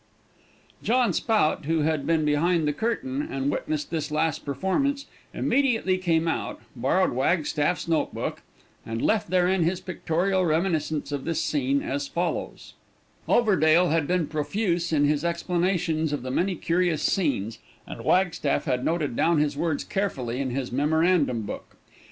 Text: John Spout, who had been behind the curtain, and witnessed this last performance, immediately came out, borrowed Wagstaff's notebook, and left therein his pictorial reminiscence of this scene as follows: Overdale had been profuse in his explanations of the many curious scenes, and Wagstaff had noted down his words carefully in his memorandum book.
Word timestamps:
John 0.81 1.13
Spout, 1.13 1.65
who 1.65 1.81
had 1.83 2.07
been 2.07 2.25
behind 2.25 2.67
the 2.67 2.73
curtain, 2.73 3.21
and 3.21 3.51
witnessed 3.51 3.91
this 3.91 4.09
last 4.09 4.43
performance, 4.43 5.05
immediately 5.31 5.99
came 5.99 6.27
out, 6.27 6.59
borrowed 6.75 7.11
Wagstaff's 7.11 7.87
notebook, 7.87 8.41
and 8.83 8.99
left 8.99 9.29
therein 9.29 9.61
his 9.61 9.79
pictorial 9.79 10.43
reminiscence 10.43 11.11
of 11.11 11.23
this 11.23 11.39
scene 11.39 11.83
as 11.83 12.07
follows: 12.07 12.73
Overdale 13.29 13.91
had 13.91 14.07
been 14.07 14.25
profuse 14.25 14.91
in 14.91 15.05
his 15.05 15.23
explanations 15.23 16.11
of 16.11 16.23
the 16.23 16.31
many 16.31 16.55
curious 16.55 17.03
scenes, 17.03 17.59
and 17.85 18.03
Wagstaff 18.03 18.65
had 18.65 18.83
noted 18.83 19.15
down 19.15 19.37
his 19.37 19.55
words 19.55 19.83
carefully 19.83 20.39
in 20.41 20.49
his 20.49 20.71
memorandum 20.71 21.43
book. 21.43 21.75